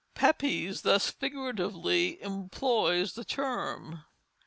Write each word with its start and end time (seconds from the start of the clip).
Pepys 0.15 0.81
thus 0.81 1.11
figuratively 1.11 2.19
employs 2.23 3.13
the 3.13 3.23
term. 3.23 4.03